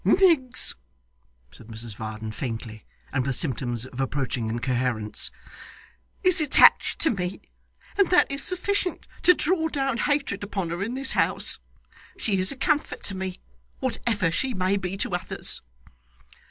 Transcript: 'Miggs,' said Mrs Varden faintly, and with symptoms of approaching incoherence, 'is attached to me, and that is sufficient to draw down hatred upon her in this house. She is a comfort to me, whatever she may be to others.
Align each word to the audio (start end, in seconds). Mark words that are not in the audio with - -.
'Miggs,' 0.03 0.75
said 1.51 1.67
Mrs 1.67 1.95
Varden 1.95 2.31
faintly, 2.31 2.85
and 3.13 3.23
with 3.23 3.35
symptoms 3.35 3.85
of 3.85 3.99
approaching 4.01 4.49
incoherence, 4.49 5.29
'is 6.23 6.41
attached 6.41 6.97
to 7.01 7.11
me, 7.11 7.39
and 7.99 8.09
that 8.09 8.25
is 8.31 8.43
sufficient 8.43 9.05
to 9.21 9.35
draw 9.35 9.67
down 9.67 9.97
hatred 9.99 10.43
upon 10.43 10.71
her 10.71 10.81
in 10.81 10.95
this 10.95 11.11
house. 11.11 11.59
She 12.17 12.39
is 12.39 12.51
a 12.51 12.57
comfort 12.57 13.03
to 13.03 13.15
me, 13.15 13.41
whatever 13.79 14.31
she 14.31 14.55
may 14.55 14.75
be 14.75 14.97
to 14.97 15.13
others. 15.13 15.61